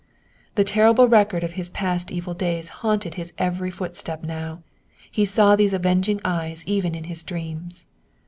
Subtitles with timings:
[0.55, 4.63] The terrible record of his past evil days haunted his every footstep now.
[5.11, 7.85] He saw these avenging eyes even in his dreams.